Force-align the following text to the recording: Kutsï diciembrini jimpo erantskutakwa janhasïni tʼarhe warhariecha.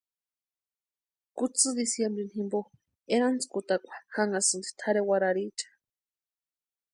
Kutsï 1.37 1.69
diciembrini 1.79 2.31
jimpo 2.35 2.59
erantskutakwa 3.13 3.95
janhasïni 4.13 4.69
tʼarhe 4.79 5.01
warhariecha. 5.09 5.67